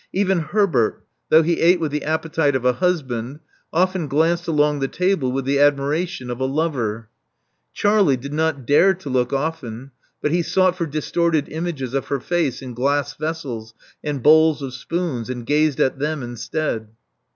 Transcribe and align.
Even 0.11 0.39
Herbert, 0.39 1.03
though 1.29 1.43
he 1.43 1.59
ate 1.61 1.79
with 1.79 1.91
the 1.91 2.03
appetite 2.03 2.55
of 2.55 2.65
a 2.65 2.73
husband, 2.73 3.39
often 3.71 4.07
glanced 4.07 4.47
along 4.47 4.79
the 4.79 4.87
table 4.87 5.31
with 5.31 5.45
the 5.45 5.59
admiration 5.59 6.31
of 6.31 6.39
a 6.39 6.45
lover. 6.45 7.09
Charlie 7.71 8.17
did 8.17 8.33
not 8.33 8.65
dare 8.65 8.95
to 8.95 9.09
look 9.11 9.31
often; 9.31 9.91
but 10.19 10.31
he 10.31 10.41
sought 10.41 10.75
for 10.75 10.87
distorted 10.87 11.47
images 11.49 11.93
of 11.93 12.07
her 12.07 12.19
face 12.19 12.63
in 12.63 12.73
glass 12.73 13.13
vessels 13.13 13.75
and 14.03 14.23
bowls 14.23 14.63
of 14.63 14.73
spoons, 14.73 15.29
and 15.29 15.45
gazed 15.45 15.79
at 15.79 15.99
them 15.99 16.23
instead. 16.23 16.87